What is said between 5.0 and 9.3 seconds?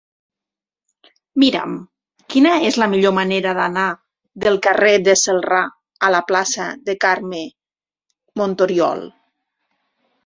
de Celrà a la plaça de Carme Montoriol.